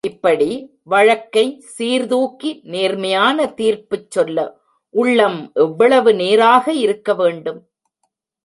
இப்படி 0.03 0.47
வழக்கைச் 0.89 1.57
சீர்தூக்கி 1.75 2.51
நேர்மையான 2.65 3.45
தீர்ப்புச் 3.57 4.07
சொல்ல 4.09 4.37
உள்ளம் 4.95 5.37
எவ்வளவு 5.55 6.11
நேராக 6.13 6.73
இருக்க 6.75 7.13
வேண்டும். 7.13 7.59